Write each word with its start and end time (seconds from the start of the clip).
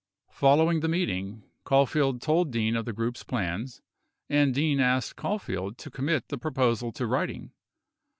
41 0.31 0.39
Following 0.57 0.79
the 0.79 0.87
meeting, 0.87 1.43
Caulfield 1.63 2.23
told 2.23 2.49
Dean 2.51 2.75
of 2.75 2.85
the 2.85 2.91
group's 2.91 3.23
plans, 3.23 3.83
and 4.31 4.51
Dean 4.51 4.79
asked 4.79 5.15
Caulfield 5.15 5.77
to 5.77 5.91
commit 5.91 6.29
the 6.29 6.39
proposal 6.39 6.91
to 6.93 7.05
writing. 7.05 7.51